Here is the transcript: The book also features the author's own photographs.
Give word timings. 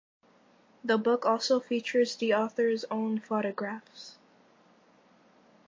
The 0.83 0.97
book 0.97 1.27
also 1.27 1.59
features 1.59 2.15
the 2.15 2.33
author's 2.33 2.85
own 2.85 3.19
photographs. 3.19 4.17